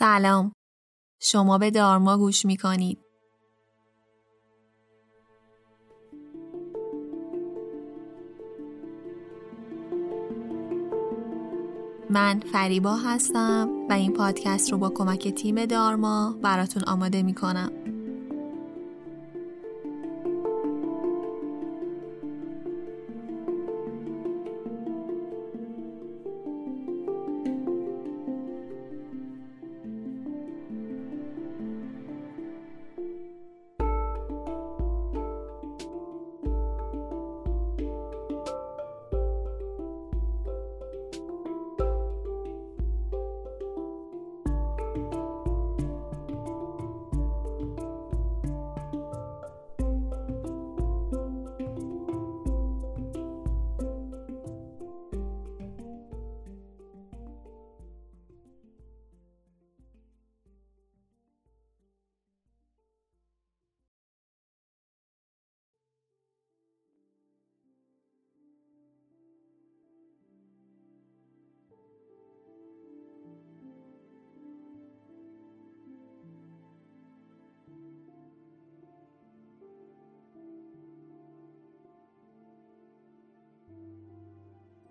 سلام 0.00 0.52
شما 1.22 1.58
به 1.58 1.70
دارما 1.70 2.18
گوش 2.18 2.46
می 2.46 2.56
کنید 2.56 2.98
من 12.10 12.40
فریبا 12.52 12.96
هستم 12.96 13.68
و 13.90 13.92
این 13.92 14.12
پادکست 14.12 14.72
رو 14.72 14.78
با 14.78 14.90
کمک 14.90 15.28
تیم 15.28 15.64
دارما 15.64 16.38
براتون 16.42 16.84
آماده 16.84 17.22
می 17.22 17.34
کنم. 17.34 17.89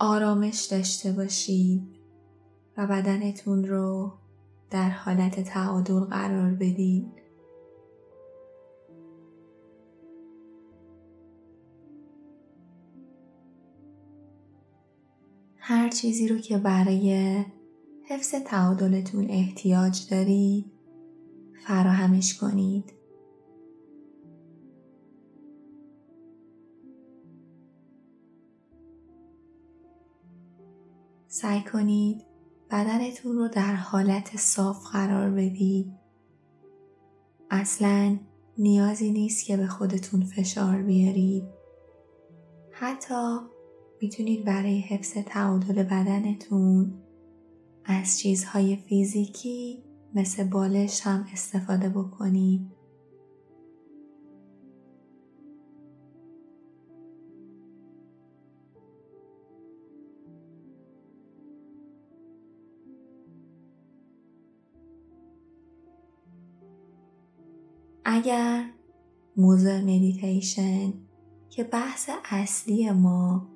آرامش 0.00 0.64
داشته 0.64 1.12
باشید 1.12 1.82
و 2.76 2.86
بدنتون 2.86 3.64
رو 3.64 4.12
در 4.70 4.90
حالت 4.90 5.40
تعادل 5.40 6.00
قرار 6.00 6.50
بدید. 6.50 7.12
هر 15.56 15.88
چیزی 15.88 16.28
رو 16.28 16.38
که 16.38 16.58
برای 16.58 17.44
حفظ 18.04 18.34
تعادلتون 18.34 19.30
احتیاج 19.30 20.08
دارید 20.10 20.72
فراهمش 21.66 22.38
کنید. 22.38 22.99
سعی 31.32 31.62
کنید 31.62 32.24
بدنتون 32.70 33.36
رو 33.36 33.48
در 33.48 33.74
حالت 33.74 34.36
صاف 34.36 34.86
قرار 34.92 35.30
بدید. 35.30 35.92
اصلا 37.50 38.18
نیازی 38.58 39.10
نیست 39.10 39.44
که 39.46 39.56
به 39.56 39.66
خودتون 39.66 40.24
فشار 40.24 40.82
بیارید. 40.82 41.44
حتی 42.70 43.38
می‌تونید 44.02 44.44
برای 44.44 44.80
حفظ 44.80 45.12
تعادل 45.12 45.82
بدنتون 45.82 46.94
از 47.84 48.18
چیزهای 48.18 48.76
فیزیکی 48.76 49.82
مثل 50.14 50.44
بالش 50.44 51.00
هم 51.00 51.26
استفاده 51.32 51.88
بکنید. 51.88 52.79
اگر 68.04 68.64
موضوع 69.36 69.80
مدیتیشن 69.80 70.92
که 71.50 71.64
بحث 71.64 72.10
اصلی 72.24 72.90
ما 72.90 73.48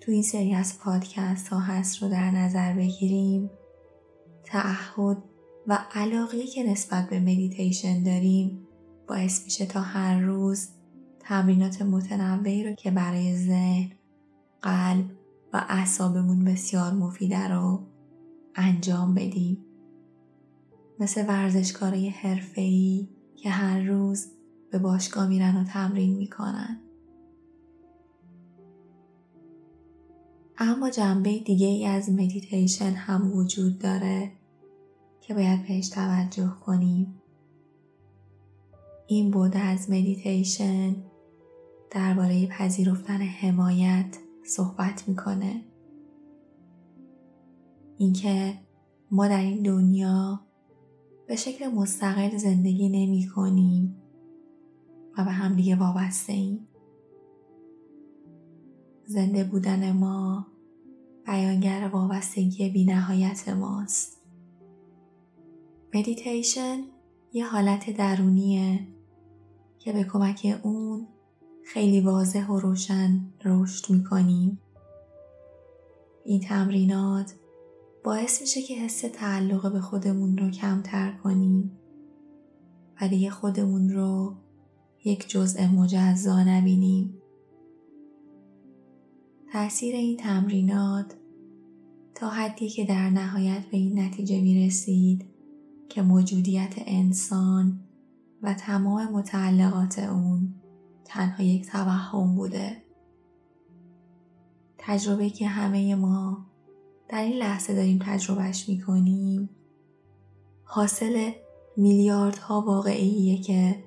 تو 0.00 0.12
این 0.12 0.22
سری 0.22 0.54
از 0.54 0.78
پادکست 0.78 1.48
ها 1.48 1.58
هست 1.58 2.02
رو 2.02 2.08
در 2.08 2.30
نظر 2.30 2.72
بگیریم 2.72 3.50
تعهد 4.44 5.22
و 5.66 5.78
علاقه‌ای 5.94 6.46
که 6.46 6.62
نسبت 6.62 7.10
به 7.10 7.20
مدیتیشن 7.20 8.02
داریم 8.02 8.66
باعث 9.08 9.44
میشه 9.44 9.66
تا 9.66 9.80
هر 9.80 10.20
روز 10.20 10.68
تمرینات 11.20 11.82
متنوعی 11.82 12.64
رو 12.64 12.74
که 12.74 12.90
برای 12.90 13.36
ذهن، 13.36 13.90
قلب 14.62 15.04
و 15.52 15.64
اعصابمون 15.68 16.44
بسیار 16.44 16.92
مفیده 16.92 17.48
رو 17.48 17.82
انجام 18.54 19.14
بدیم. 19.14 19.64
مثل 21.00 21.28
ورزشکارای 21.28 22.08
حرفه‌ای 22.08 23.08
که 23.44 23.50
هر 23.50 23.82
روز 23.82 24.26
به 24.70 24.78
باشگاه 24.78 25.28
میرن 25.28 25.56
و 25.56 25.64
تمرین 25.64 26.16
می‌کنن. 26.16 26.80
اما 30.58 30.90
جنبه 30.90 31.38
دیگه 31.38 31.66
ای 31.66 31.86
از 31.86 32.10
مدیتیشن 32.10 32.90
هم 32.90 33.32
وجود 33.32 33.78
داره 33.78 34.32
که 35.20 35.34
باید 35.34 35.62
بهش 35.62 35.88
توجه 35.88 36.52
کنیم. 36.66 37.22
این 39.06 39.30
بعد 39.30 39.56
از 39.56 39.90
مدیتیشن 39.90 40.96
درباره 41.90 42.46
پذیرفتن 42.46 43.20
حمایت 43.20 44.18
صحبت 44.46 45.08
می‌کنه. 45.08 45.64
اینکه 47.98 48.54
ما 49.10 49.28
در 49.28 49.40
این 49.40 49.62
دنیا 49.62 50.40
به 51.26 51.36
شکل 51.36 51.66
مستقل 51.66 52.36
زندگی 52.36 52.88
نمی 52.88 53.28
کنیم 53.34 53.96
و 55.18 55.24
به 55.24 55.30
همدیگه 55.30 55.76
وابسته 55.76 56.32
ایم. 56.32 56.68
زنده 59.06 59.44
بودن 59.44 59.92
ما 59.92 60.46
بیانگر 61.26 61.90
وابستگی 61.92 62.70
بی 62.70 62.84
نهایت 62.84 63.48
ماست. 63.48 64.20
مدیتیشن 65.94 66.78
یه 67.32 67.46
حالت 67.46 67.96
درونیه 67.96 68.86
که 69.78 69.92
به 69.92 70.04
کمک 70.04 70.60
اون 70.62 71.06
خیلی 71.64 72.00
واضح 72.00 72.46
و 72.46 72.58
روشن 72.58 73.20
رشد 73.44 73.90
می‌کنیم. 73.90 74.58
این 76.24 76.40
تمرینات 76.40 77.34
باعث 78.04 78.40
میشه 78.40 78.62
که 78.62 78.74
حس 78.74 79.00
تعلق 79.00 79.72
به 79.72 79.80
خودمون 79.80 80.38
رو 80.38 80.50
کمتر 80.50 81.12
کنیم 81.22 81.78
و 83.00 83.08
دیگه 83.08 83.30
خودمون 83.30 83.90
رو 83.90 84.34
یک 85.04 85.28
جزء 85.28 85.66
مجزا 85.66 86.42
نبینیم. 86.42 87.14
تاثیر 89.52 89.94
این 89.94 90.16
تمرینات 90.16 91.14
تا 92.14 92.28
حدی 92.28 92.68
که 92.68 92.84
در 92.84 93.10
نهایت 93.10 93.66
به 93.70 93.76
این 93.76 93.98
نتیجه 93.98 94.40
می 94.40 94.66
رسید 94.66 95.24
که 95.88 96.02
موجودیت 96.02 96.74
انسان 96.76 97.80
و 98.42 98.54
تمام 98.54 99.12
متعلقات 99.12 99.98
اون 99.98 100.54
تنها 101.04 101.42
یک 101.42 101.66
توهم 101.66 102.34
بوده. 102.34 102.82
تجربه 104.78 105.30
که 105.30 105.48
همه 105.48 105.94
ما 105.94 106.46
در 107.08 107.22
این 107.22 107.36
لحظه 107.36 107.74
داریم 107.74 107.98
تجربهش 108.02 108.68
می‌کنیم 108.68 109.48
حاصل 110.64 111.30
میلیاردها 111.76 112.60
واقعیه 112.60 113.42
که 113.42 113.84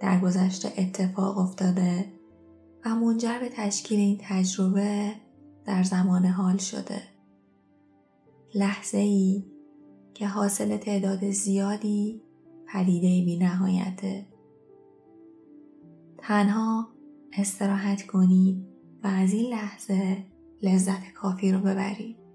در 0.00 0.20
گذشته 0.20 0.72
اتفاق 0.78 1.38
افتاده 1.38 2.12
و 2.84 2.88
منجر 2.88 3.38
به 3.38 3.48
تشکیل 3.48 3.98
این 3.98 4.18
تجربه 4.22 5.12
در 5.64 5.82
زمان 5.82 6.26
حال 6.26 6.56
شده. 6.56 7.02
لحظه 8.54 8.98
ای 8.98 9.44
که 10.14 10.26
حاصل 10.26 10.76
تعداد 10.76 11.30
زیادی 11.30 12.22
پدیده 12.72 13.24
بی 13.24 13.38
نهایته. 13.38 14.26
تنها 16.18 16.88
استراحت 17.32 18.06
کنید 18.06 18.66
و 19.04 19.06
از 19.06 19.32
این 19.32 19.52
لحظه 19.52 20.24
لذت 20.62 21.12
کافی 21.12 21.52
رو 21.52 21.58
ببرید. 21.58 22.25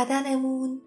بدنمون 0.00 0.80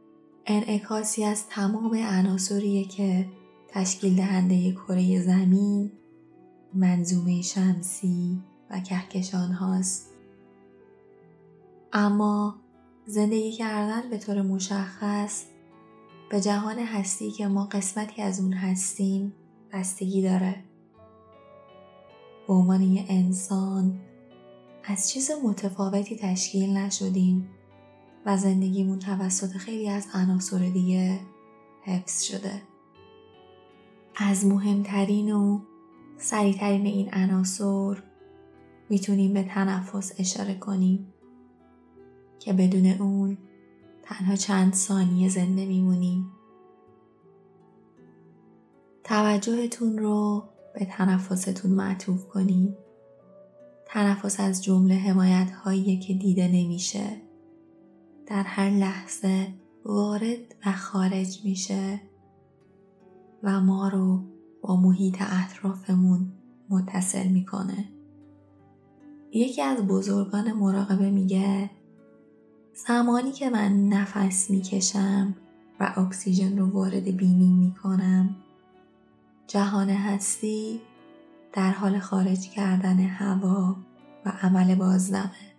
انعکاسی 0.45 1.23
از 1.23 1.47
تمام 1.47 1.95
عناصریه 1.95 2.85
که 2.85 3.25
تشکیل 3.67 4.15
دهنده 4.15 4.71
کره 4.71 5.21
زمین 5.21 5.91
منظومه 6.73 7.41
شمسی 7.41 8.41
و 8.69 8.79
کهکشان 8.79 9.51
هاست. 9.51 10.09
اما 11.93 12.55
زندگی 13.05 13.51
کردن 13.51 14.09
به 14.09 14.17
طور 14.17 14.41
مشخص 14.41 15.43
به 16.29 16.41
جهان 16.41 16.79
هستی 16.79 17.31
که 17.31 17.47
ما 17.47 17.65
قسمتی 17.65 18.21
از 18.21 18.39
اون 18.39 18.53
هستیم 18.53 19.33
بستگی 19.73 20.21
داره. 20.21 20.63
به 22.47 22.53
عنوان 22.53 22.81
یه 22.81 23.05
انسان 23.09 23.99
از 24.83 25.09
چیز 25.09 25.31
متفاوتی 25.43 26.15
تشکیل 26.15 26.77
نشدیم. 26.77 27.49
و 28.25 28.37
زندگیمون 28.37 28.99
توسط 28.99 29.51
خیلی 29.51 29.89
از 29.89 30.07
عناصر 30.13 30.57
دیگه 30.57 31.19
حفظ 31.81 32.21
شده. 32.21 32.61
از 34.15 34.45
مهمترین 34.45 35.31
و 35.31 35.59
سریعترین 36.17 36.85
این 36.85 37.09
عناصر 37.13 38.03
می‌تونیم 38.89 39.33
به 39.33 39.43
تنفس 39.43 40.13
اشاره 40.19 40.55
کنیم 40.55 41.13
که 42.39 42.53
بدون 42.53 42.85
اون 42.85 43.37
تنها 44.03 44.35
چند 44.35 44.73
ثانیه 44.73 45.29
زنده 45.29 45.65
میمونیم. 45.65 46.31
توجهتون 49.03 49.97
رو 49.97 50.43
به 50.73 50.85
تنفستون 50.85 51.71
معطوف 51.71 52.27
کنید. 52.27 52.77
تنفس 53.85 54.39
از 54.39 54.63
جمله 54.63 54.95
حمایت 54.95 55.51
هایی 55.51 55.99
که 55.99 56.13
دیده 56.13 56.47
نمیشه. 56.47 57.22
در 58.27 58.43
هر 58.43 58.69
لحظه 58.69 59.47
وارد 59.85 60.55
و 60.65 60.71
خارج 60.71 61.45
میشه 61.45 62.01
و 63.43 63.61
ما 63.61 63.87
رو 63.87 64.23
با 64.61 64.75
محیط 64.75 65.17
اطرافمون 65.21 66.31
متصل 66.69 67.27
می‌کنه. 67.27 67.85
یکی 69.31 69.61
از 69.61 69.87
بزرگان 69.87 70.53
مراقبه 70.53 71.11
میگه 71.11 71.69
زمانی 72.87 73.31
که 73.31 73.49
من 73.49 73.89
نفس 73.89 74.49
می‌کشم 74.49 75.35
و 75.79 75.93
اکسیژن 75.97 76.57
رو 76.57 76.69
وارد 76.69 77.03
بینی 77.03 77.53
می‌کنم 77.53 78.35
جهان 79.47 79.89
هستی 79.89 80.81
در 81.53 81.71
حال 81.71 81.99
خارج 81.99 82.49
کردن 82.49 82.99
هوا 82.99 83.75
و 84.25 84.33
عمل 84.41 84.75
بازدمه. 84.75 85.52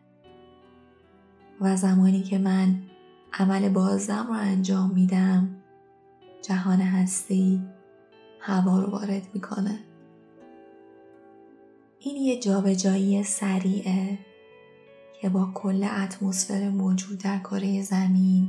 و 1.64 1.76
زمانی 1.76 2.22
که 2.22 2.38
من 2.38 2.76
عمل 3.32 3.68
بازدم 3.68 4.26
رو 4.26 4.32
انجام 4.32 4.90
میدم 4.90 5.48
جهان 6.42 6.80
هستی 6.80 7.62
هوا 8.40 8.80
رو 8.80 8.90
وارد 8.90 9.22
می‌کنه. 9.34 9.78
این 11.98 12.16
یه 12.16 12.40
جابجایی 12.40 13.22
سریعه 13.22 14.18
که 15.20 15.28
با 15.28 15.50
کل 15.54 15.84
اتمسفر 15.84 16.68
موجود 16.68 17.18
در 17.18 17.38
کره 17.38 17.82
زمین 17.82 18.48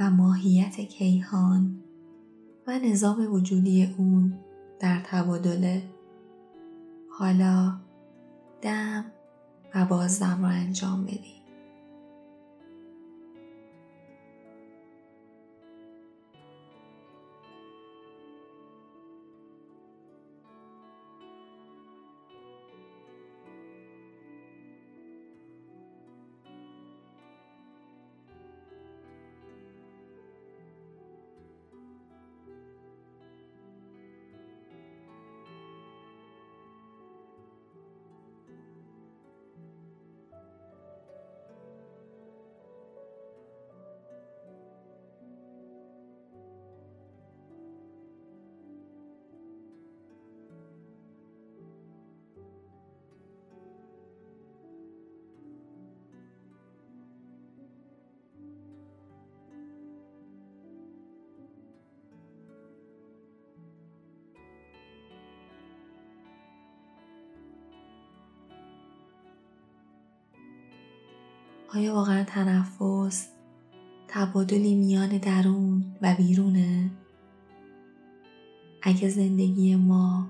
و 0.00 0.10
ماهیت 0.10 0.80
کیهان 0.80 1.82
و 2.66 2.78
نظام 2.78 3.32
وجودی 3.32 3.94
اون 3.98 4.38
در 4.80 5.00
تبادله. 5.04 5.82
حالا 7.18 7.80
دم 8.62 9.04
و 9.74 9.84
بازدم 9.84 10.38
رو 10.40 10.48
انجام 10.48 11.04
بدیم 11.04 11.41
آیا 71.74 71.94
واقعا 71.94 72.24
تنفس 72.24 73.28
تبادلی 74.08 74.74
میان 74.74 75.18
درون 75.18 75.84
و 76.02 76.14
بیرونه؟ 76.14 76.90
اگه 78.82 79.08
زندگی 79.08 79.76
ما 79.76 80.28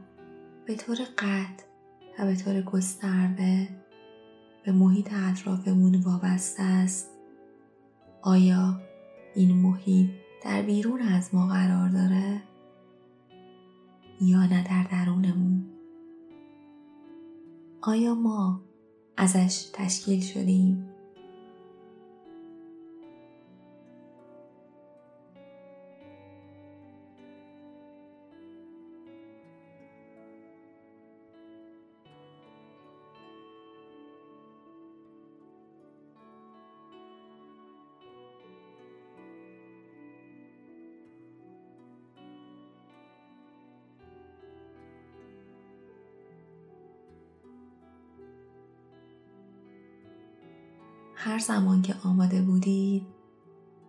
به 0.67 0.75
طور 0.77 0.97
قطع 1.19 1.65
و 2.19 2.27
به 2.27 2.37
طور 2.37 2.63
گسترده 2.63 3.69
به 4.65 4.73
محیط 4.73 5.13
اطرافمون 5.13 5.95
وابسته 5.95 6.63
است 6.63 7.11
آیا 8.23 8.81
این 9.35 9.55
محیط 9.55 10.11
در 10.45 10.63
بیرون 10.63 11.03
از 11.03 11.35
ما 11.35 11.47
قرار 11.47 11.89
داره 11.89 12.43
یا 14.21 14.47
نه 14.47 14.65
در 14.65 14.87
درونمون 14.91 15.65
آیا 17.83 18.15
ما 18.15 18.61
ازش 19.17 19.71
تشکیل 19.73 20.21
شدیم 20.21 20.92
هر 51.25 51.39
زمان 51.39 51.83
که 51.83 51.95
آماده 52.05 52.43
بودید 52.43 53.07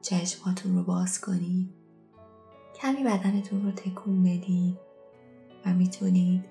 چشماتون 0.02 0.76
رو 0.76 0.84
باز 0.84 1.22
کنید 1.22 1.70
کمی 2.76 3.04
بدنتون 3.04 3.64
رو 3.64 3.72
تکون 3.72 4.24
بدید 4.24 4.78
و 5.66 5.74
می‌تونید 5.74 6.46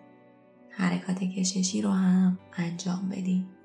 حرکات 0.70 1.18
کششی 1.18 1.82
رو 1.82 1.90
هم 1.90 2.38
انجام 2.56 3.08
بدید. 3.08 3.61